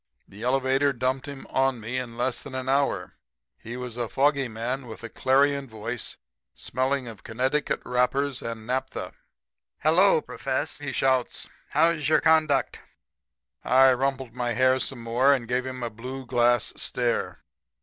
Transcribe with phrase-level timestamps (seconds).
[0.27, 3.17] The elevator dumped him on me in less than an hour.
[3.59, 6.17] He was a foggy man with a clarion voice,
[6.55, 9.13] smelling of Connecticut wrappers and naphtha.
[9.77, 11.47] "'Hello, Profess!' he shouts.
[11.69, 12.79] 'How's your conduct?'
[13.63, 17.43] "I rumpled my hair some more and gave him a blue glass stare.